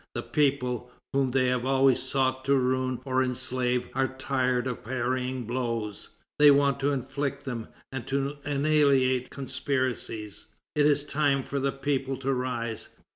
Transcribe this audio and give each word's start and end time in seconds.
The 0.15 0.23
people, 0.23 0.89
whom 1.13 1.29
they 1.29 1.49
have 1.49 1.63
always 1.63 2.01
sought 2.01 2.43
to 2.45 2.55
ruin 2.55 2.99
or 3.05 3.21
enslave, 3.21 3.87
are 3.93 4.07
tired 4.07 4.65
of 4.65 4.83
parrying 4.83 5.43
blows. 5.43 6.15
They 6.39 6.49
want 6.49 6.79
to 6.79 6.91
inflict 6.91 7.45
them, 7.45 7.67
and 7.91 8.07
to 8.07 8.37
annihilate 8.43 9.29
conspiracies. 9.29 10.47
It 10.75 10.87
is 10.87 11.03
time 11.03 11.43
for 11.43 11.59
the 11.59 11.71
people 11.71 12.17
to 12.17 12.33
rise. 12.33 12.89